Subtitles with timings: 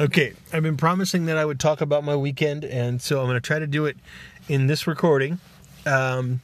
[0.00, 3.34] Okay, I've been promising that I would talk about my weekend, and so I'm going
[3.34, 3.98] to try to do it
[4.48, 5.40] in this recording.
[5.84, 6.40] Um,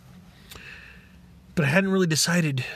[1.55, 2.67] but I hadn't really decided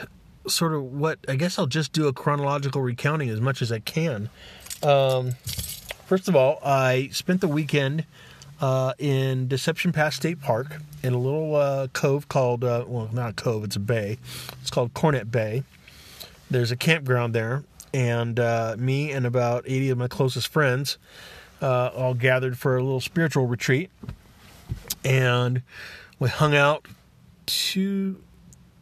[0.47, 1.19] sort of what.
[1.27, 4.31] I guess I'll just do a chronological recounting as much as I can.
[4.81, 5.33] Um,
[6.07, 8.05] first of all, I spent the weekend
[8.59, 13.29] uh, in Deception Pass State Park in a little uh, cove called, uh, well, not
[13.29, 14.17] a cove, it's a bay.
[14.61, 15.63] It's called Cornet Bay.
[16.49, 17.63] There's a campground there,
[17.93, 20.97] and uh, me and about 80 of my closest friends
[21.61, 23.89] uh, all gathered for a little spiritual retreat.
[25.03, 25.61] And
[26.19, 26.87] we hung out
[27.45, 28.21] two,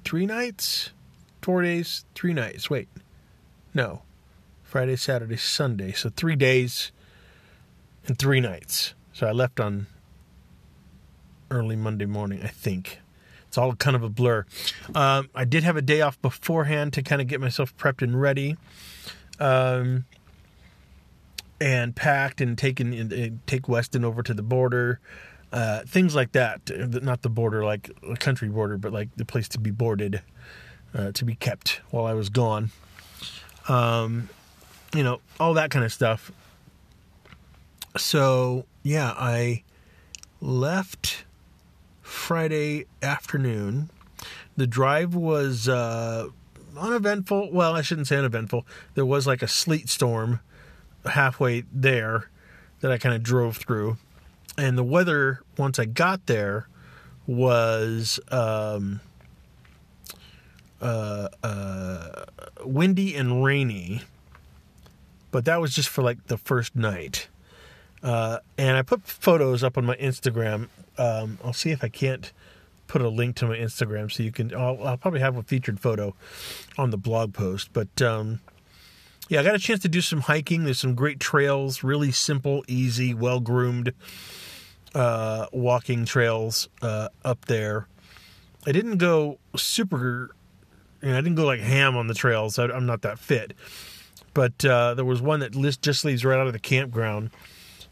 [0.03, 0.91] three nights,
[1.41, 2.69] four days, three nights.
[2.69, 2.87] Wait,
[3.73, 4.01] no,
[4.63, 5.91] Friday, Saturday, Sunday.
[5.91, 6.91] So three days
[8.07, 8.93] and three nights.
[9.13, 9.87] So I left on
[11.51, 12.99] early Monday morning, I think.
[13.49, 14.45] It's all kind of a blur.
[14.93, 18.21] Um, I did have a day off beforehand to kind of get myself prepped and
[18.21, 18.57] ready
[19.39, 20.05] um,
[21.59, 24.99] and packed and taken and take Weston over to the border,
[25.51, 26.69] uh, things like that.
[27.03, 30.21] Not the border, like a country border, but like the place to be boarded,
[30.93, 32.69] uh, to be kept while I was gone.
[33.67, 34.29] Um,
[34.93, 36.31] you know, all that kind of stuff.
[37.97, 39.63] So yeah, I
[40.39, 41.25] left
[42.09, 43.89] Friday afternoon.
[44.57, 46.27] The drive was uh,
[46.77, 47.51] uneventful.
[47.51, 48.65] Well, I shouldn't say uneventful.
[48.95, 50.39] There was like a sleet storm
[51.05, 52.29] halfway there
[52.81, 53.97] that I kind of drove through.
[54.57, 56.67] And the weather, once I got there,
[57.27, 59.01] was um,
[60.81, 62.25] uh, uh,
[62.65, 64.01] windy and rainy.
[65.31, 67.27] But that was just for like the first night.
[68.01, 70.69] Uh, and I put photos up on my Instagram.
[70.99, 72.31] Um, I'll see if I can't
[72.87, 74.53] put a link to my Instagram so you can.
[74.53, 76.13] I'll, I'll probably have a featured photo
[76.77, 77.69] on the blog post.
[77.73, 78.41] But um,
[79.29, 80.65] yeah, I got a chance to do some hiking.
[80.65, 83.93] There's some great trails, really simple, easy, well groomed
[84.93, 87.87] uh, walking trails uh, up there.
[88.65, 90.31] I didn't go super.
[91.01, 92.59] You know, I didn't go like ham on the trails.
[92.59, 93.53] I, am not that fit.
[94.33, 97.31] But uh, there was one that just leaves right out of the campground,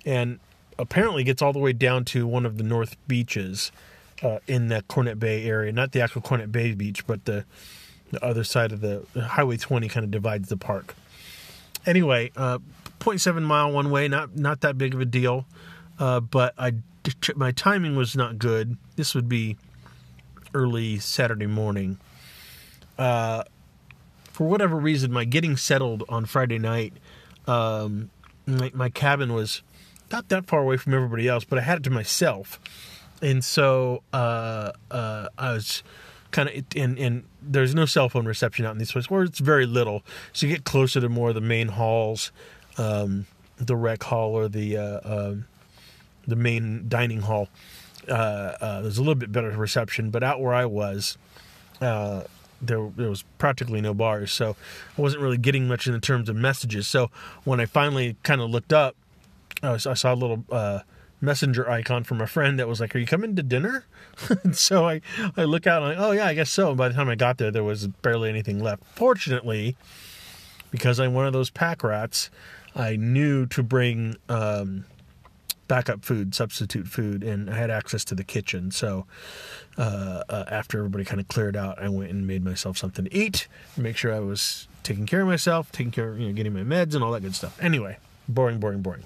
[0.06, 0.40] and
[0.80, 3.72] apparently gets all the way down to one of the north beaches
[4.24, 7.46] uh, in the Cornet Bay area, not the actual Cornet Bay beach, but the
[8.12, 10.96] the other side of the Highway 20 kind of divides the park.
[11.86, 12.60] Anyway, uh,
[13.00, 15.46] 0.7 mile one way, not not that big of a deal,
[16.00, 16.74] uh, but I
[17.36, 18.78] my timing was not good.
[18.96, 19.58] This would be
[20.54, 21.98] early Saturday morning.
[22.98, 23.44] Uh,
[24.32, 26.94] for whatever reason, my getting settled on Friday night,
[27.48, 28.10] um,
[28.46, 29.62] my, my cabin was
[30.12, 32.60] not that far away from everybody else, but I had it to myself
[33.22, 35.84] and so uh, uh, I was
[36.32, 39.40] kind of and and there's no cell phone reception out in these places, or it's
[39.40, 40.04] very little.
[40.34, 42.32] So you get closer to more of the main halls,
[42.78, 43.26] um,
[43.58, 45.36] the rec hall or the uh, uh
[46.28, 47.50] the main dining hall.
[48.08, 51.18] Uh, uh, there's a little bit better reception, but out where I was,
[51.80, 52.22] there
[52.62, 54.56] there was practically no bars, so
[54.98, 56.88] I wasn't really getting much in the terms of messages.
[56.88, 57.10] So
[57.44, 58.96] when I finally kind of looked up,
[59.64, 60.46] I saw a little
[61.20, 63.86] messenger icon from a friend that was like, "Are you coming to dinner?"
[64.52, 65.02] so I
[65.36, 67.10] I look out and I'm like, "Oh yeah, I guess so." And by the time
[67.10, 68.84] I got there, there was barely anything left.
[68.96, 69.76] Fortunately,
[70.72, 72.30] because I'm one of those pack rats,
[72.76, 74.86] I knew to bring um,
[75.68, 78.72] backup food, substitute food, and I had access to the kitchen.
[78.72, 79.06] So
[79.78, 83.16] uh, uh, after everybody kind of cleared out, I went and made myself something to
[83.16, 86.54] eat, make sure I was taking care of myself, taking care, of, you know, getting
[86.54, 87.62] my meds and all that good stuff.
[87.62, 87.98] Anyway,
[88.28, 89.04] boring, boring, boring.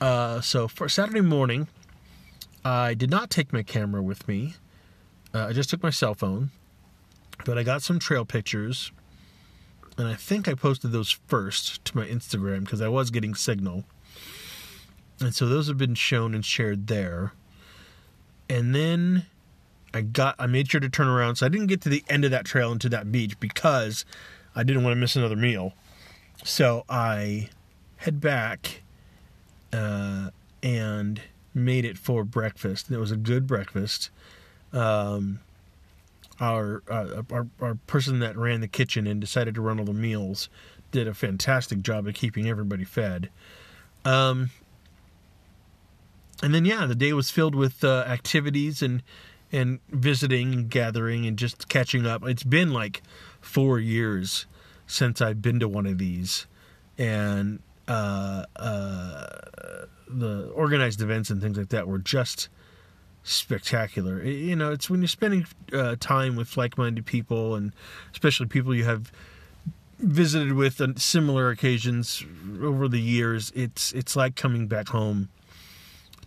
[0.00, 1.68] Uh, so for Saturday morning,
[2.64, 4.54] I did not take my camera with me.
[5.34, 6.50] Uh, I just took my cell phone,
[7.44, 8.92] but I got some trail pictures,
[9.96, 13.84] and I think I posted those first to my Instagram because I was getting signal,
[15.20, 17.32] and so those have been shown and shared there.
[18.48, 19.26] And then
[19.94, 22.24] I got I made sure to turn around, so I didn't get to the end
[22.24, 24.04] of that trail into that beach because
[24.54, 25.72] I didn't want to miss another meal.
[26.44, 27.48] So I
[27.96, 28.82] head back
[29.76, 30.30] uh,
[30.62, 31.20] and
[31.54, 32.90] made it for breakfast.
[32.90, 34.10] It was a good breakfast.
[34.72, 35.40] Um,
[36.40, 39.94] our, uh, our our person that ran the kitchen and decided to run all the
[39.94, 40.48] meals
[40.90, 43.30] did a fantastic job of keeping everybody fed.
[44.04, 44.50] Um,
[46.42, 49.02] and then yeah, the day was filled with uh, activities and
[49.52, 52.26] and visiting and gathering and just catching up.
[52.26, 53.02] It's been like
[53.40, 54.46] four years
[54.86, 56.46] since I've been to one of these,
[56.98, 59.26] and uh, uh,
[60.08, 62.48] the organized events and things like that were just
[63.22, 64.22] spectacular.
[64.22, 67.72] You know, it's when you're spending uh, time with like-minded people, and
[68.12, 69.10] especially people you have
[69.98, 72.24] visited with on similar occasions,
[72.62, 75.28] over the years, it's it's like coming back home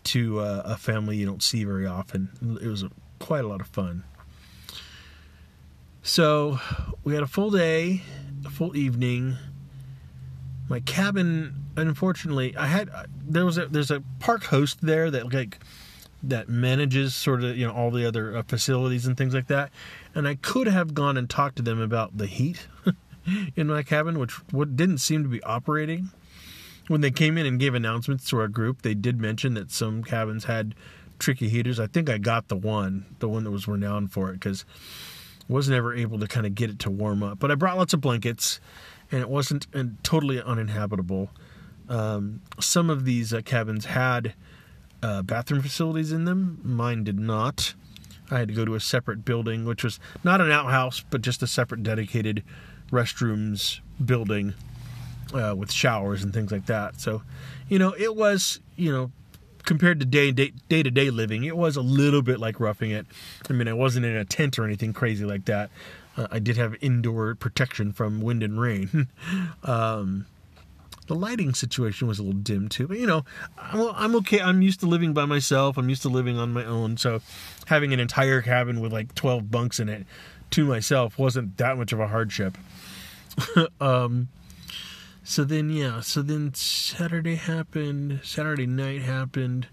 [0.03, 2.29] to uh, a family you don't see very often.
[2.61, 2.89] It was a,
[3.19, 4.03] quite a lot of fun.
[6.01, 6.59] So
[7.03, 8.01] we had a full day,
[8.45, 9.37] a full evening.
[10.69, 12.89] My cabin, unfortunately, I had
[13.27, 15.59] there was a there's a park host there that like
[16.21, 19.71] that manages sort of you know all the other uh, facilities and things like that,
[20.13, 22.67] and I could have gone and talked to them about the heat
[23.55, 26.11] in my cabin, which what didn't seem to be operating.
[26.87, 30.03] When they came in and gave announcements to our group, they did mention that some
[30.03, 30.73] cabins had
[31.19, 31.79] tricky heaters.
[31.79, 34.65] I think I got the one, the one that was renowned for it, because
[35.47, 37.39] was never able to kind of get it to warm up.
[37.39, 38.59] But I brought lots of blankets,
[39.11, 39.67] and it wasn't
[40.03, 41.29] totally uninhabitable.
[41.87, 44.33] Um, some of these uh, cabins had
[45.01, 46.59] uh, bathroom facilities in them.
[46.63, 47.73] Mine did not.
[48.31, 51.41] I had to go to a separate building, which was not an outhouse, but just
[51.41, 52.43] a separate dedicated
[52.91, 54.53] restrooms building
[55.33, 56.99] uh, with showers and things like that.
[56.99, 57.23] So,
[57.67, 59.11] you know, it was, you know,
[59.63, 62.91] compared to day day day to day living, it was a little bit like roughing
[62.91, 63.05] it.
[63.49, 65.69] I mean, I wasn't in a tent or anything crazy like that.
[66.19, 69.07] Uh, I did have indoor protection from wind and rain.
[69.63, 70.25] um,
[71.07, 73.23] the lighting situation was a little dim too, but you know,
[73.57, 74.41] I'm, okay.
[74.41, 75.77] I'm used to living by myself.
[75.77, 76.97] I'm used to living on my own.
[76.97, 77.21] So,
[77.67, 80.05] having an entire cabin with like 12 bunks in it
[80.51, 82.57] to myself wasn't that much of a hardship.
[83.81, 84.27] um,
[85.23, 89.67] so then, yeah, so then Saturday happened, Saturday night happened.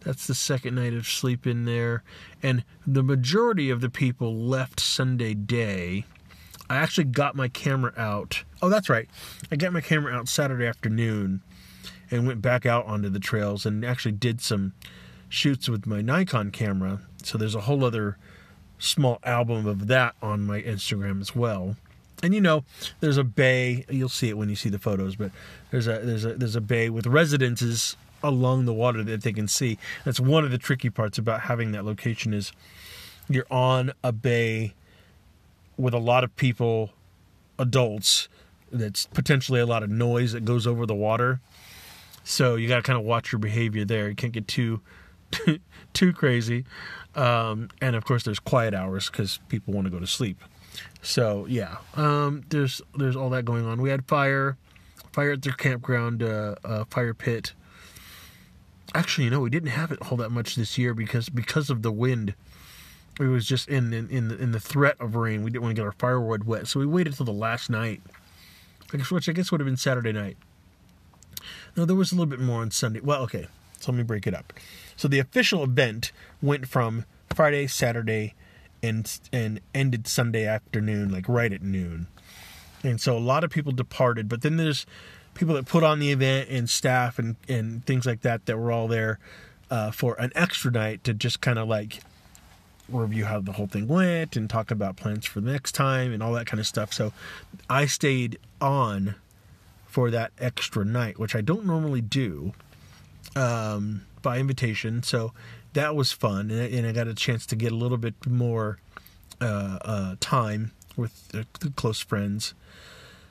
[0.00, 2.02] That's the second night of sleep in there.
[2.42, 6.04] And the majority of the people left Sunday day.
[6.68, 8.44] I actually got my camera out.
[8.62, 9.08] Oh, that's right.
[9.50, 11.42] I got my camera out Saturday afternoon
[12.10, 14.72] and went back out onto the trails and actually did some
[15.28, 17.00] shoots with my Nikon camera.
[17.22, 18.16] So there's a whole other
[18.78, 21.76] small album of that on my Instagram as well
[22.22, 22.64] and you know
[23.00, 25.30] there's a bay you'll see it when you see the photos but
[25.70, 29.48] there's a there's a there's a bay with residences along the water that they can
[29.48, 29.78] see.
[30.04, 32.52] That's one of the tricky parts about having that location is
[33.28, 34.74] you're on a bay
[35.76, 36.90] with a lot of people
[37.58, 38.28] adults
[38.72, 41.40] that's potentially a lot of noise that goes over the water.
[42.24, 44.08] So you got to kind of watch your behavior there.
[44.08, 44.80] You can't get too
[45.92, 46.64] too crazy.
[47.14, 50.42] Um, and of course there's quiet hours because people want to go to sleep.
[51.02, 53.80] So yeah, um, there's there's all that going on.
[53.80, 54.56] We had fire,
[55.12, 57.52] fire at their campground, uh, uh, fire pit.
[58.94, 61.82] Actually, you know, we didn't have it all that much this year because because of
[61.82, 62.34] the wind.
[63.18, 65.42] It was just in in in the, in the threat of rain.
[65.42, 68.00] We didn't want to get our firewood wet, so we waited till the last night,
[68.90, 70.36] which I guess would have been Saturday night.
[71.76, 73.00] No, there was a little bit more on Sunday.
[73.00, 73.46] Well, okay,
[73.78, 74.52] so let me break it up.
[74.96, 77.04] So the official event went from
[77.34, 78.34] Friday, Saturday,
[78.82, 82.06] and and ended Sunday afternoon, like right at noon.
[82.82, 84.86] And so a lot of people departed, but then there's
[85.40, 88.70] people that put on the event and staff and and things like that that were
[88.70, 89.18] all there
[89.70, 92.00] uh, for an extra night to just kind of like
[92.90, 96.22] review how the whole thing went and talk about plans for the next time and
[96.22, 96.92] all that kind of stuff.
[96.92, 97.12] So
[97.70, 99.14] I stayed on
[99.86, 102.52] for that extra night, which I don't normally do
[103.34, 105.02] um, by invitation.
[105.02, 105.32] So
[105.72, 108.14] that was fun, and I, and I got a chance to get a little bit
[108.26, 108.78] more
[109.40, 112.52] uh, uh, time with the, the close friends.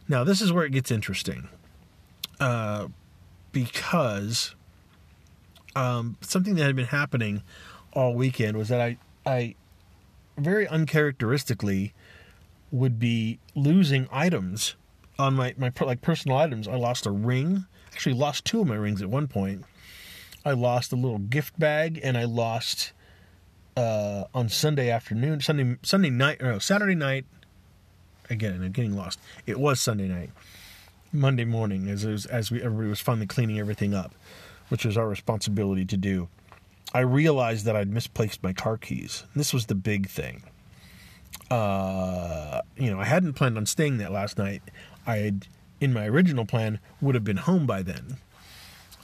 [0.08, 1.50] Now, this is where it gets interesting,
[2.40, 2.88] uh,
[3.52, 4.56] because
[5.76, 7.44] um, something that had been happening
[7.94, 9.56] all weekend was that I, I
[10.38, 11.94] very uncharacteristically
[12.72, 14.76] would be losing items
[15.18, 16.68] on my my like personal items.
[16.68, 17.66] I lost a ring.
[17.92, 19.66] Actually, lost two of my rings at one point.
[20.46, 22.94] I lost a little gift bag, and I lost
[23.76, 27.26] uh, on Sunday afternoon, Sunday Sunday night, no, Saturday night.
[28.30, 29.20] Again, I'm getting lost.
[29.46, 30.30] It was Sunday night,
[31.12, 34.14] Monday morning, as was, as we everybody was finally cleaning everything up,
[34.70, 36.28] which was our responsibility to do.
[36.94, 39.24] I realized that I'd misplaced my car keys.
[39.36, 40.44] This was the big thing.
[41.52, 44.62] Uh, you know, I hadn't planned on staying that last night.
[45.06, 45.48] I had,
[45.80, 48.18] in my original plan, would have been home by then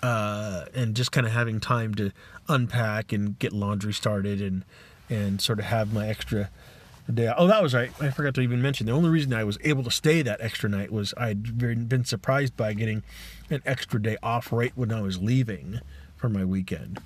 [0.06, 2.12] uh, and just kind of having time to
[2.48, 4.64] unpack and get laundry started and
[5.10, 6.50] and sort of have my extra
[7.14, 7.32] day.
[7.36, 7.92] Oh, that was right.
[8.02, 10.70] I forgot to even mention the only reason I was able to stay that extra
[10.70, 13.04] night was I'd been surprised by getting
[13.50, 15.80] an extra day off right when I was leaving
[16.16, 17.00] for my weekend.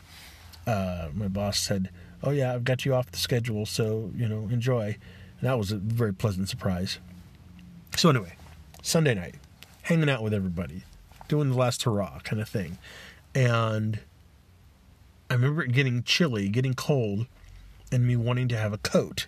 [0.66, 1.90] Uh, my boss said,
[2.24, 4.98] "Oh yeah, I've got you off the schedule, so you know enjoy."
[5.40, 7.00] And that was a very pleasant surprise.
[7.96, 8.36] So anyway,
[8.82, 9.36] Sunday night,
[9.84, 10.84] hanging out with everybody
[11.28, 12.78] doing the last hurrah kind of thing.
[13.34, 14.00] And
[15.30, 17.28] I remember it getting chilly, getting cold,
[17.92, 19.28] and me wanting to have a coat.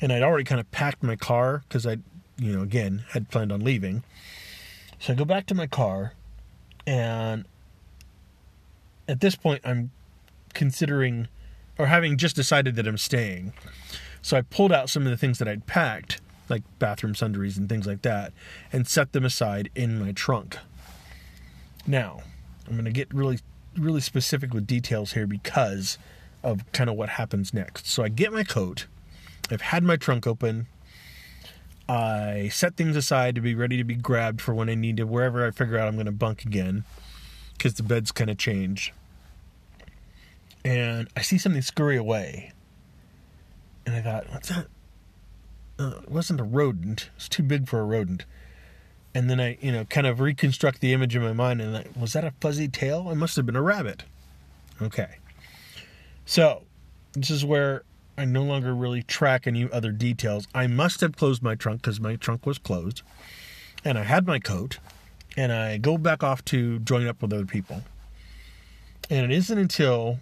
[0.00, 1.98] And I'd already kind of packed my car because I,
[2.38, 4.02] you know, again, had planned on leaving.
[4.98, 6.14] So I go back to my car
[6.86, 7.44] And
[9.08, 9.90] at this point, I'm
[10.54, 11.28] considering
[11.78, 13.52] or having just decided that I'm staying.
[14.22, 17.68] So I pulled out some of the things that I'd packed, like bathroom sundries and
[17.68, 18.32] things like that,
[18.72, 20.58] and set them aside in my trunk.
[21.86, 22.22] Now,
[22.66, 23.38] I'm going to get really,
[23.76, 25.96] really specific with details here because
[26.42, 27.86] of kind of what happens next.
[27.86, 28.86] So I get my coat,
[29.52, 30.66] I've had my trunk open,
[31.88, 35.04] I set things aside to be ready to be grabbed for when I need to,
[35.04, 36.84] wherever I figure out I'm going to bunk again,
[37.56, 38.92] because the bed's kind of changed.
[40.64, 42.52] And I see something scurry away.
[43.84, 44.66] And I thought, what's that?
[45.80, 47.10] Uh, it wasn't a rodent.
[47.16, 48.24] It's too big for a rodent.
[49.12, 51.90] And then I, you know, kind of reconstruct the image in my mind and like,
[51.96, 53.10] was that a fuzzy tail?
[53.10, 54.04] It must have been a rabbit.
[54.80, 55.16] Okay.
[56.24, 56.62] So,
[57.14, 57.82] this is where
[58.20, 60.46] I no longer really track any other details.
[60.54, 63.00] I must have closed my trunk because my trunk was closed,
[63.82, 64.78] and I had my coat,
[65.38, 67.80] and I go back off to join up with other people.
[69.08, 70.18] And it isn't until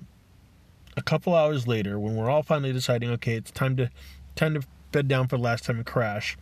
[0.96, 3.90] a couple hours later when we're all finally deciding, okay, it's time to
[4.36, 4.62] time to
[4.92, 6.38] bed down for the last time and crash.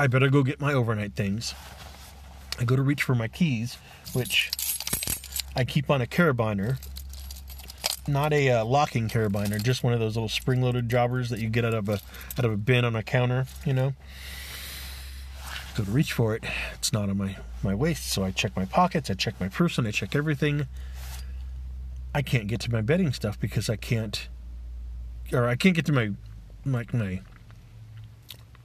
[0.00, 1.54] I better go get my overnight things.
[2.58, 3.78] I go to reach for my keys,
[4.14, 4.50] which
[5.54, 6.80] I keep on a carabiner
[8.08, 11.64] not a uh, locking carabiner, just one of those little spring-loaded jobbers that you get
[11.64, 12.00] out of a
[12.38, 13.46] out of a bin on a counter.
[13.64, 13.94] You know.
[15.76, 16.42] Go to reach for it.
[16.74, 19.86] It's not on my my waist, so I check my pockets, I check my person,
[19.86, 20.66] I check everything.
[22.14, 24.28] I can't get to my bedding stuff because I can't,
[25.32, 26.12] or I can't get to my
[26.64, 27.20] my my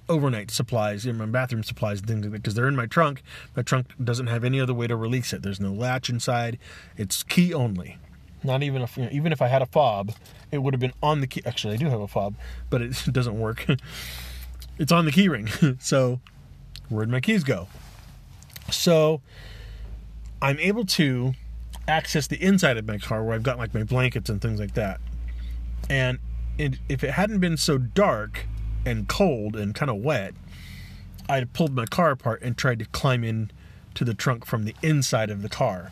[0.09, 3.21] overnight supplies, in my bathroom supplies, things like because they're in my trunk.
[3.55, 5.41] My trunk doesn't have any other way to release it.
[5.43, 6.57] There's no latch inside.
[6.97, 7.97] It's key only.
[8.43, 10.11] Not even if you know, even if I had a fob,
[10.51, 11.41] it would have been on the key.
[11.45, 12.35] Actually, I do have a fob,
[12.69, 13.65] but it doesn't work.
[14.77, 15.81] it's on the keyring.
[15.81, 16.19] so
[16.89, 17.67] where'd my keys go?
[18.69, 19.21] So
[20.41, 21.33] I'm able to
[21.87, 24.73] access the inside of my car where I've got like my blankets and things like
[24.73, 24.99] that.
[25.89, 26.19] And
[26.57, 28.45] it, if it hadn't been so dark
[28.85, 30.33] and cold and kind of wet,
[31.29, 33.51] I'd pulled my car apart and tried to climb in
[33.95, 35.91] to the trunk from the inside of the car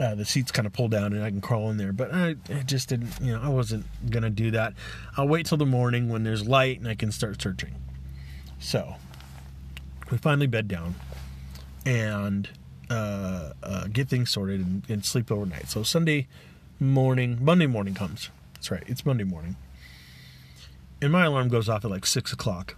[0.00, 1.92] uh, the seats kind of pull down and I can crawl in there.
[1.92, 4.72] But I, I, just didn't, you know, I wasn't gonna do that.
[5.16, 7.74] I'll wait till the morning when there's light and I can start searching.
[8.58, 8.94] So
[10.10, 10.94] we finally bed down
[11.84, 12.48] and
[12.88, 15.68] uh, uh, get things sorted and, and sleep overnight.
[15.68, 16.28] So Sunday
[16.80, 18.30] morning, Monday morning comes.
[18.54, 19.56] That's right, it's Monday morning,
[21.00, 22.76] and my alarm goes off at like six o'clock.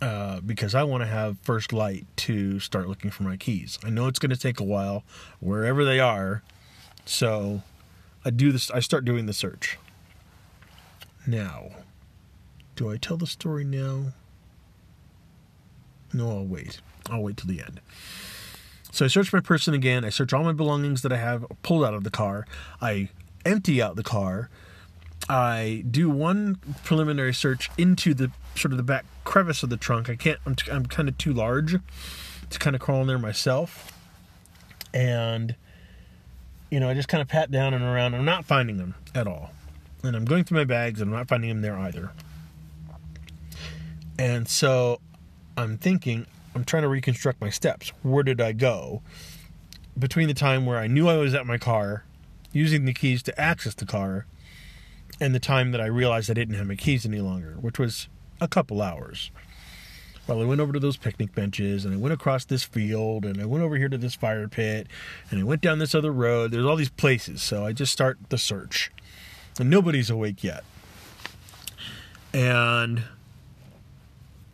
[0.00, 3.78] Uh, because I want to have first light to start looking for my keys.
[3.84, 5.04] I know it's going to take a while,
[5.40, 6.42] wherever they are.
[7.04, 7.62] So
[8.24, 8.70] I do this.
[8.70, 9.78] I start doing the search.
[11.26, 11.70] Now,
[12.76, 14.14] do I tell the story now?
[16.14, 16.80] No, I'll wait.
[17.10, 17.80] I'll wait till the end.
[18.92, 20.04] So I search my person again.
[20.04, 22.46] I search all my belongings that I have pulled out of the car.
[22.80, 23.10] I
[23.44, 24.48] empty out the car.
[25.28, 30.10] I do one preliminary search into the sort of the back crevice of the trunk.
[30.10, 30.40] I can't.
[30.44, 31.76] I'm, t- I'm kind of too large
[32.50, 33.96] to kind of crawl in there myself,
[34.92, 35.54] and
[36.68, 38.16] you know I just kind of pat down and around.
[38.16, 39.52] I'm not finding them at all,
[40.02, 42.10] and I'm going through my bags and I'm not finding them there either.
[44.18, 45.00] And so
[45.56, 47.92] I'm thinking I'm trying to reconstruct my steps.
[48.02, 49.00] Where did I go
[49.96, 52.04] between the time where I knew I was at my car,
[52.52, 54.26] using the keys to access the car,
[55.20, 58.08] and the time that I realized I didn't have my keys any longer, which was
[58.40, 59.30] a couple hours.
[60.26, 63.40] Well, I went over to those picnic benches and I went across this field and
[63.40, 64.86] I went over here to this fire pit
[65.30, 66.52] and I went down this other road.
[66.52, 67.42] There's all these places.
[67.42, 68.92] So I just start the search.
[69.58, 70.62] And nobody's awake yet.
[72.32, 73.02] And,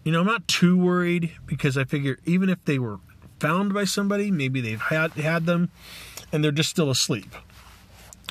[0.02, 2.99] you know, I'm not too worried because I figure even if they were
[3.38, 5.71] found by somebody, maybe they've had, had them
[6.33, 7.35] and they're just still asleep.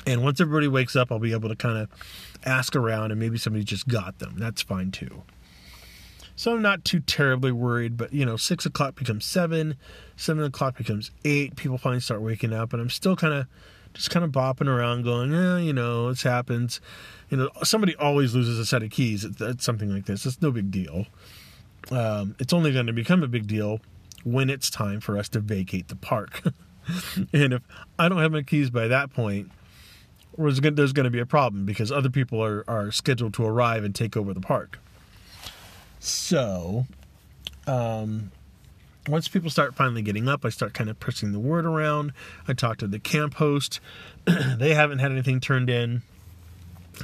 [0.04, 1.88] And once everybody wakes up, I'll be able to kind of
[2.44, 4.34] ask around and maybe somebody just got them.
[4.36, 5.22] That's fine too.
[6.36, 9.76] So I'm not too terribly worried, but you know, six o'clock becomes seven,
[10.16, 11.56] seven o'clock becomes eight.
[11.56, 13.46] People finally start waking up, and I'm still kind of
[13.94, 16.80] just kind of bopping around, going, eh, you know, it happens.
[17.30, 19.24] You know, somebody always loses a set of keys.
[19.24, 20.26] It's something like this.
[20.26, 21.06] It's no big deal.
[21.90, 23.80] Um, it's only going to become a big deal
[24.22, 26.42] when it's time for us to vacate the park.
[27.32, 27.62] and if
[27.98, 29.50] I don't have my keys by that point,
[30.36, 33.94] there's going to be a problem because other people are, are scheduled to arrive and
[33.94, 34.78] take over the park.
[36.06, 36.86] So,
[37.66, 38.30] um,
[39.08, 42.12] once people start finally getting up, I start kind of pushing the word around.
[42.46, 43.80] I talk to the camp host.
[44.24, 46.02] they haven't had anything turned in.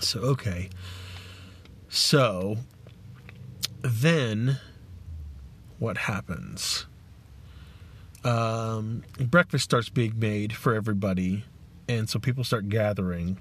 [0.00, 0.70] So, okay.
[1.88, 2.58] So,
[3.82, 4.58] then
[5.78, 6.86] what happens?
[8.24, 11.44] um, breakfast starts being made for everybody,
[11.88, 13.38] and so people start gathering.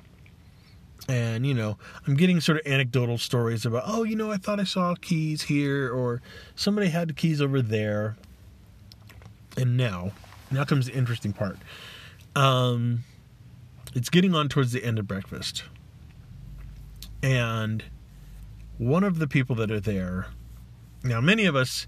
[1.12, 1.78] And you know,
[2.08, 5.42] I'm getting sort of anecdotal stories about, oh, you know, I thought I saw keys
[5.42, 6.22] here, or
[6.56, 8.16] somebody had the keys over there.
[9.58, 10.12] And now,
[10.52, 11.58] now comes the interesting part.
[12.34, 13.04] Um,
[13.94, 15.66] it's getting on towards the end of breakfast,
[17.22, 17.84] and
[18.78, 20.28] one of the people that are there.
[21.04, 21.88] Now, many of us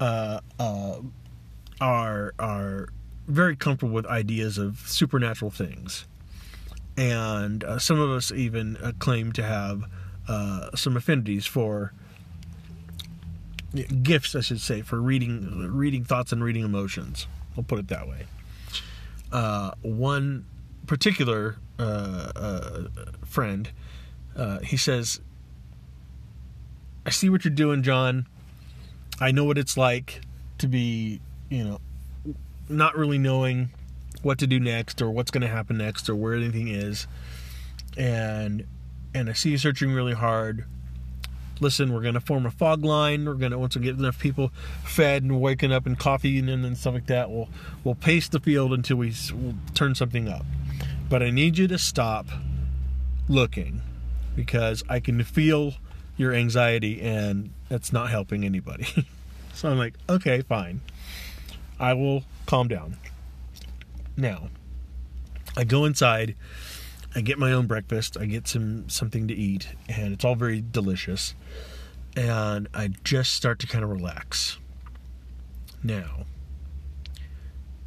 [0.00, 1.00] uh, uh,
[1.82, 2.88] are are
[3.28, 6.06] very comfortable with ideas of supernatural things,
[6.96, 9.84] and uh, some of us even uh, claim to have
[10.28, 11.92] uh, some affinities for
[14.02, 17.26] gifts, I should say, for reading reading thoughts and reading emotions.
[17.56, 18.26] I'll put it that way.
[19.32, 20.46] Uh, one
[20.86, 21.56] particular
[23.24, 23.70] friend,
[24.62, 25.20] he says,
[27.04, 28.26] "I see what you're doing, John."
[29.20, 30.22] I know what it's like
[30.58, 31.80] to be, you know,
[32.68, 33.70] not really knowing
[34.24, 37.06] what to do next or what's going to happen next or where anything is.
[37.96, 38.66] And
[39.14, 40.64] and I see you searching really hard.
[41.60, 43.26] Listen, we're going to form a fog line.
[43.26, 44.48] We're going to once we get enough people
[44.82, 47.48] fed and waking up and coffee and, and stuff like that, we'll
[47.84, 50.44] we'll pace the field until we we'll turn something up.
[51.08, 52.26] But I need you to stop
[53.28, 53.82] looking
[54.34, 55.74] because I can feel
[56.16, 58.86] your anxiety and that's not helping anybody.
[59.54, 60.80] so I'm like, okay, fine.
[61.78, 62.96] I will calm down.
[64.16, 64.48] Now,
[65.56, 66.36] I go inside,
[67.14, 70.60] I get my own breakfast, I get some something to eat, and it's all very
[70.60, 71.34] delicious.
[72.16, 74.58] And I just start to kind of relax.
[75.82, 76.26] Now,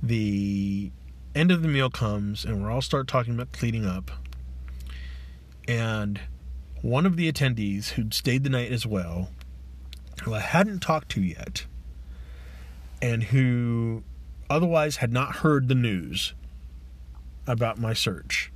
[0.03, 0.91] the
[1.34, 4.12] end of the meal comes and we're all start talking about cleaning up.
[5.67, 6.19] And
[6.81, 9.29] one of the attendees who'd stayed the night as well,
[10.24, 11.65] who I hadn't talked to yet,
[13.01, 14.03] and who
[14.49, 16.33] otherwise had not heard the news
[17.45, 18.51] about my search,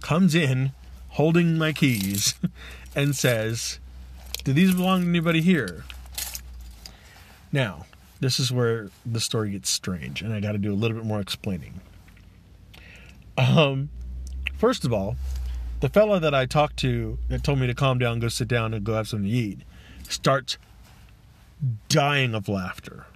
[0.00, 0.72] comes in
[1.10, 2.34] holding my keys
[2.96, 3.78] and says,
[4.44, 5.84] Do these belong to anybody here?
[7.52, 7.86] Now,
[8.20, 11.06] this is where the story gets strange, and I got to do a little bit
[11.06, 11.80] more explaining.
[13.36, 13.90] Um,
[14.56, 15.16] first of all,
[15.80, 18.72] the fella that I talked to that told me to calm down, go sit down,
[18.72, 19.60] and go have something to eat
[20.08, 20.58] starts
[21.88, 23.06] dying of laughter.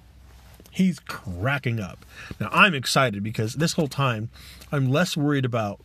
[0.77, 2.05] He's cracking up.
[2.39, 4.29] Now, I'm excited because this whole time
[4.71, 5.81] I'm less worried about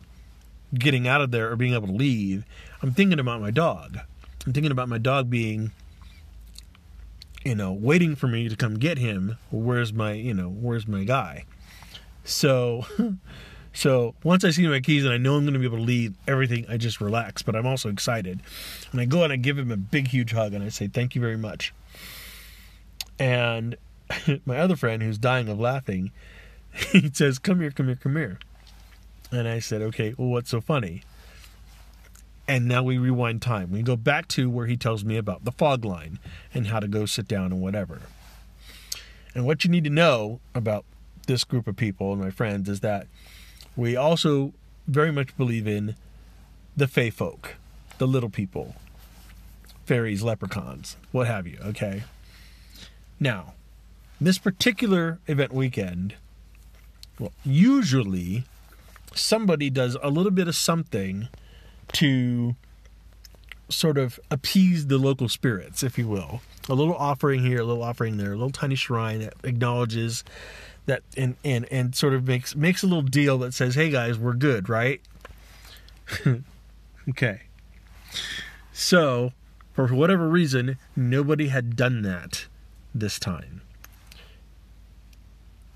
[0.74, 2.44] getting out of there or being able to leave.
[2.82, 4.00] I'm thinking about my dog.
[4.44, 5.70] I'm thinking about my dog being,
[7.42, 9.38] you know, waiting for me to come get him.
[9.50, 11.46] Where's my, you know, where's my guy?
[12.24, 12.84] So.
[13.74, 15.82] So once I see my keys and I know I'm going to be able to
[15.82, 17.40] leave everything, I just relax.
[17.40, 18.42] But I'm also excited.
[18.92, 21.14] And I go and I give him a big, huge hug and I say, Thank
[21.14, 21.72] you very much.
[23.18, 23.78] And
[24.46, 26.12] my other friend, who's dying of laughing,
[26.92, 28.38] he says, Come here, come here, come here.
[29.30, 31.02] And I said, Okay, well, what's so funny?
[32.48, 33.70] And now we rewind time.
[33.70, 36.18] We go back to where he tells me about the fog line
[36.52, 38.00] and how to go sit down and whatever.
[39.34, 40.84] And what you need to know about
[41.26, 43.06] this group of people and my friends is that
[43.76, 44.52] we also
[44.86, 45.94] very much believe in
[46.76, 47.54] the fey folk,
[47.98, 48.74] the little people,
[49.86, 52.02] fairies, leprechauns, what have you, okay?
[53.20, 53.54] Now,
[54.24, 56.14] this particular event weekend,
[57.18, 58.44] well, usually
[59.14, 61.28] somebody does a little bit of something
[61.92, 62.56] to
[63.68, 66.42] sort of appease the local spirits, if you will.
[66.68, 70.24] A little offering here, a little offering there, a little tiny shrine that acknowledges
[70.86, 74.18] that and and and sort of makes makes a little deal that says, "Hey guys,
[74.18, 75.00] we're good, right?"
[77.08, 77.42] okay.
[78.72, 79.32] So,
[79.72, 82.46] for whatever reason, nobody had done that
[82.94, 83.62] this time.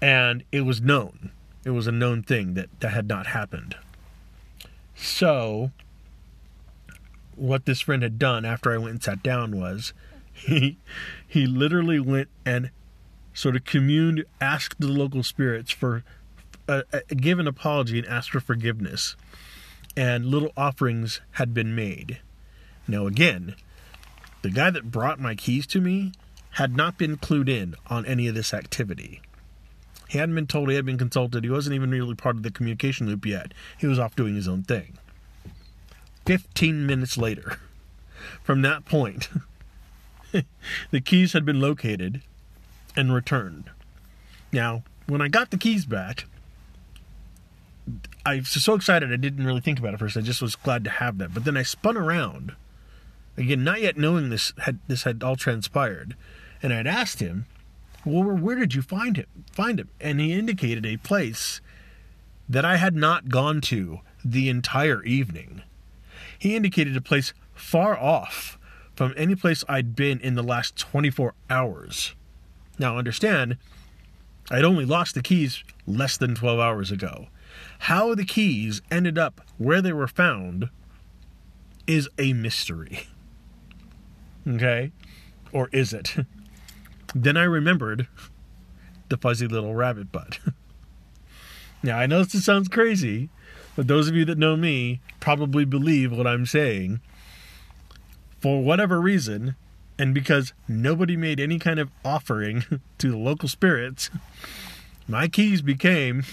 [0.07, 1.33] And it was known.
[1.65, 3.75] It was a known thing that that had not happened.
[4.95, 5.73] So,
[7.35, 9.93] what this friend had done after I went and sat down was
[10.33, 10.79] he
[11.27, 12.71] he literally went and
[13.35, 16.05] sort of communed, asked the local spirits for,
[16.69, 19.17] uh, uh, give an apology and ask for forgiveness.
[19.97, 22.21] And little offerings had been made.
[22.87, 23.57] Now, again,
[24.43, 26.13] the guy that brought my keys to me
[26.53, 29.21] had not been clued in on any of this activity.
[30.09, 32.51] He hadn't been told, he had been consulted, he wasn't even really part of the
[32.51, 33.53] communication loop yet.
[33.79, 34.99] He was off doing his own thing.
[36.27, 37.59] 15 minutes later,
[38.43, 39.29] from that point,
[40.91, 42.23] the keys had been located
[42.97, 43.71] and returned.
[44.53, 46.25] Now, when I got the keys back,
[48.25, 50.17] I was so excited I didn't really think about it first.
[50.17, 51.31] I just was glad to have them.
[51.33, 52.57] But then I spun around,
[53.37, 56.17] again, not yet knowing this had this had all transpired,
[56.63, 57.47] and I had asked him,
[58.07, 59.27] well, where, did you find him?
[59.51, 59.91] Find him?
[60.01, 61.61] And he indicated a place
[62.49, 65.63] that I had not gone to the entire evening.
[66.39, 68.59] He indicated a place far off
[68.95, 72.15] from any place I'd been in the last 24 hours.
[72.79, 73.57] Now, understand,
[74.51, 77.27] I'd only lost the keys less than 12 hours ago.
[77.81, 80.71] How the keys ended up where they were found
[81.87, 83.09] is a mystery.
[84.49, 84.93] Okay?
[85.51, 86.15] Or is it?
[87.23, 88.09] then I remembered
[89.09, 90.39] the fuzzy little rabbit butt.
[91.83, 93.31] now, I know this sounds crazy,
[93.75, 97.01] but those of you that know me probably believe what I'm saying.
[98.41, 99.57] For whatever reason,
[99.99, 102.65] and because nobody made any kind of offering
[102.99, 104.11] to the local spirits,
[105.09, 106.25] my keys became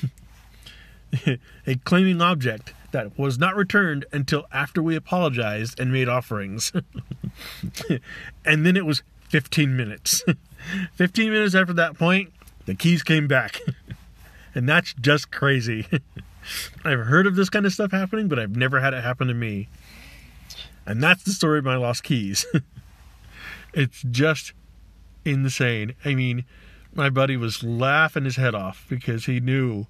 [1.68, 6.72] a claiming object that was not returned until after we apologized and made offerings.
[8.46, 10.24] and then it was 15 minutes.
[10.94, 12.32] 15 minutes after that point,
[12.66, 13.60] the keys came back.
[14.56, 15.88] and that's just crazy.
[16.86, 19.34] I've heard of this kind of stuff happening, but I've never had it happen to
[19.34, 19.70] me.
[20.86, 22.46] And that's the story of my lost keys.
[23.74, 24.54] it's just
[25.24, 25.96] insane.
[26.04, 26.44] I mean,
[26.94, 29.88] my buddy was laughing his head off because he knew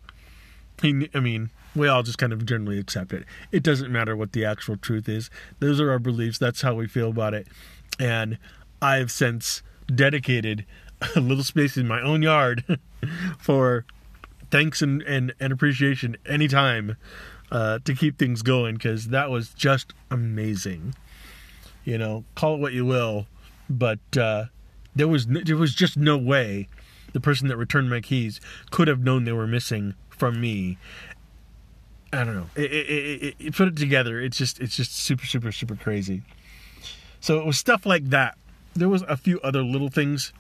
[0.82, 3.26] he I mean, we all just kind of generally accept it.
[3.52, 5.30] It doesn't matter what the actual truth is.
[5.60, 6.38] Those are our beliefs.
[6.38, 7.48] That's how we feel about it.
[8.00, 8.38] And
[8.82, 10.66] I've since dedicated
[11.16, 12.80] a little space in my own yard
[13.40, 13.86] for
[14.52, 16.96] thanks and, and, and appreciation anytime
[17.52, 20.96] uh, to keep things going because that was just amazing.
[21.84, 23.28] You know, call it what you will,
[23.70, 24.46] but uh,
[24.96, 26.68] there was there was just no way
[27.14, 28.40] the person that returned my keys
[28.72, 30.78] could have known they were missing from me.
[32.12, 32.50] I don't know.
[32.56, 34.22] It, it, it, put it together.
[34.22, 36.24] It's just it's just super super super crazy.
[37.20, 38.38] So it was stuff like that.
[38.76, 40.34] There was a few other little things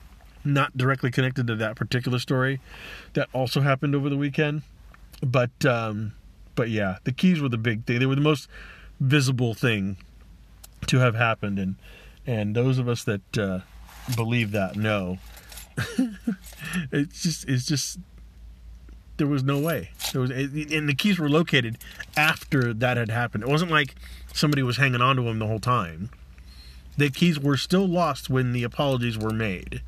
[0.43, 2.59] not directly connected to that particular story
[3.13, 4.63] that also happened over the weekend.
[5.21, 6.13] But um,
[6.55, 7.99] but yeah, the keys were the big thing.
[7.99, 8.47] They were the most
[8.99, 9.97] visible thing
[10.87, 11.75] to have happened, and
[12.25, 13.59] and those of us that uh,
[14.15, 15.19] believe that know.
[16.91, 17.99] it's just it's just
[19.17, 19.91] there was no way.
[20.11, 21.77] There was, and the keys were located
[22.17, 23.43] after that had happened.
[23.43, 23.95] It wasn't like
[24.33, 26.09] somebody was hanging on to them the whole time.
[26.97, 29.81] The keys were still lost when the apologies were made.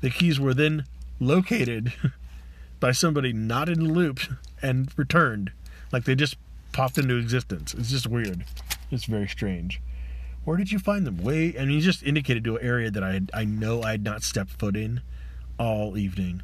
[0.00, 0.84] The keys were then
[1.18, 1.92] located
[2.80, 4.20] by somebody not in the loop
[4.62, 5.52] and returned,
[5.92, 6.36] like they just
[6.72, 7.74] popped into existence.
[7.74, 8.44] It's just weird.
[8.90, 9.80] It's very strange.
[10.44, 11.18] Where did you find them?
[11.18, 14.02] Way, and you just indicated to an area that I had, I know I had
[14.02, 15.02] not stepped foot in
[15.58, 16.42] all evening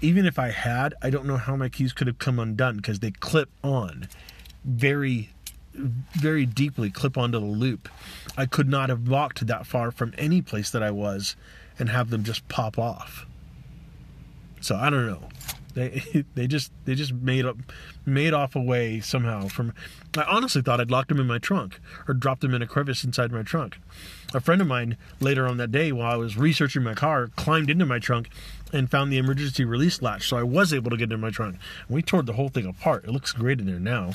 [0.00, 3.00] even if I had, I don't know how my keys could have come undone because
[3.00, 4.08] they clip on
[4.64, 5.30] very,
[5.76, 7.88] very deeply, clip onto the loop.
[8.36, 11.36] I could not have walked that far from any place that I was
[11.78, 13.26] and have them just pop off.
[14.60, 15.28] So I don't know.
[15.74, 17.58] They they just they just made up
[18.04, 19.72] made off away somehow from.
[20.16, 23.04] I honestly thought I'd locked them in my trunk or dropped them in a crevice
[23.04, 23.78] inside my trunk.
[24.34, 27.70] A friend of mine later on that day, while I was researching my car, climbed
[27.70, 28.30] into my trunk
[28.72, 31.56] and found the emergency release latch, so I was able to get in my trunk.
[31.88, 33.04] We tore the whole thing apart.
[33.04, 34.14] It looks great in there now.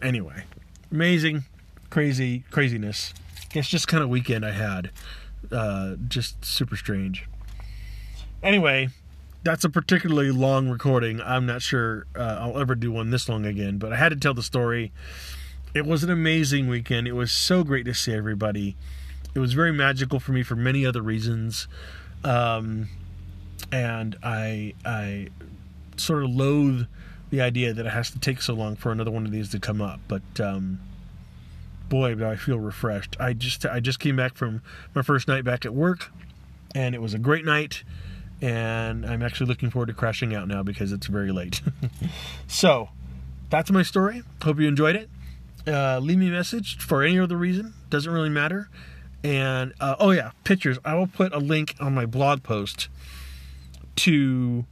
[0.00, 0.44] Anyway,
[0.90, 1.44] amazing,
[1.90, 3.14] crazy, craziness.
[3.54, 4.90] It's just kind of weekend I had.
[5.50, 7.26] Uh, just super strange.
[8.42, 8.88] Anyway,
[9.42, 11.20] that's a particularly long recording.
[11.20, 14.16] I'm not sure uh, I'll ever do one this long again, but I had to
[14.16, 14.92] tell the story.
[15.74, 17.06] It was an amazing weekend.
[17.06, 18.76] It was so great to see everybody.
[19.34, 21.68] It was very magical for me for many other reasons.
[22.24, 22.88] Um,
[23.70, 25.28] and I I
[25.96, 26.86] sort of loathe
[27.30, 29.58] the idea that it has to take so long for another one of these to
[29.58, 30.00] come up.
[30.08, 30.80] But um,
[31.88, 33.16] boy, do I feel refreshed.
[33.20, 34.62] I just I just came back from
[34.94, 36.10] my first night back at work,
[36.74, 37.84] and it was a great night.
[38.40, 41.60] And I'm actually looking forward to crashing out now because it's very late.
[42.46, 42.88] so
[43.50, 44.22] that's my story.
[44.42, 45.10] Hope you enjoyed it.
[45.66, 47.74] Uh, leave me a message for any other reason.
[47.90, 48.70] Doesn't really matter.
[49.24, 50.78] And uh, oh yeah, pictures.
[50.84, 52.88] I will put a link on my blog post
[53.96, 54.64] to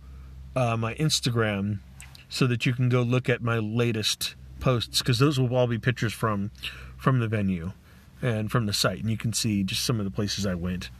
[0.55, 1.81] uh, my Instagram
[2.28, 5.78] so that you can go look at my latest posts because those will all be
[5.78, 6.50] pictures from
[6.96, 7.72] from the venue
[8.22, 10.90] and from the site, and you can see just some of the places I went.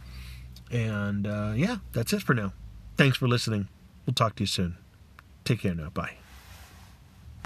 [0.70, 2.52] And uh, yeah, that's it for now.
[2.96, 3.68] Thanks for listening.
[4.04, 4.76] We'll talk to you soon.
[5.44, 5.90] Take care now.
[5.90, 6.16] Bye.